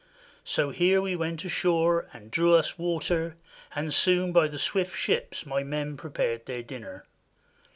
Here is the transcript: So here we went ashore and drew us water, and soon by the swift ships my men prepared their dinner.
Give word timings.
So 0.43 0.71
here 0.71 0.99
we 0.99 1.15
went 1.15 1.45
ashore 1.45 2.07
and 2.11 2.31
drew 2.31 2.55
us 2.55 2.75
water, 2.79 3.35
and 3.75 3.93
soon 3.93 4.31
by 4.31 4.47
the 4.47 4.57
swift 4.57 4.97
ships 4.97 5.45
my 5.45 5.63
men 5.63 5.95
prepared 5.95 6.47
their 6.47 6.63
dinner. 6.63 7.05